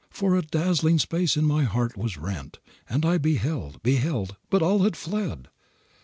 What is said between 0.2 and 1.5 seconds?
for a dazzling space